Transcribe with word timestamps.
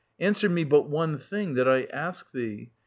Answer 0.19 0.49
me 0.49 0.63
but 0.63 0.89
one 0.89 1.11
990 1.11 1.25
thing 1.29 1.53
that 1.53 1.69
I 1.69 1.83
ask 1.95 2.31
thee. 2.31 2.71